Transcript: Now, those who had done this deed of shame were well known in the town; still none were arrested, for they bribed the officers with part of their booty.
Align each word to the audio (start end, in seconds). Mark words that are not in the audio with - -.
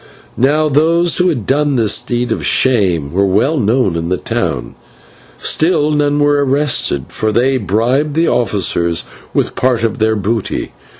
Now, 0.39 0.67
those 0.67 1.17
who 1.19 1.29
had 1.29 1.45
done 1.45 1.75
this 1.75 1.99
deed 1.99 2.31
of 2.31 2.43
shame 2.43 3.11
were 3.13 3.23
well 3.23 3.59
known 3.59 3.95
in 3.95 4.09
the 4.09 4.17
town; 4.17 4.73
still 5.37 5.91
none 5.91 6.17
were 6.17 6.43
arrested, 6.43 7.05
for 7.09 7.31
they 7.31 7.57
bribed 7.57 8.15
the 8.15 8.27
officers 8.27 9.03
with 9.31 9.55
part 9.55 9.83
of 9.83 9.99
their 9.99 10.15
booty. 10.15 10.71